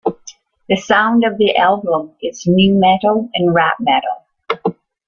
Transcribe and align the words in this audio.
The 0.67 0.77
sound 0.77 1.23
of 1.25 1.37
the 1.37 1.55
album 1.55 2.13
is 2.23 2.47
nu 2.47 2.73
metal 2.73 3.29
and 3.35 3.53
rap 3.53 3.77
metal. 3.79 4.73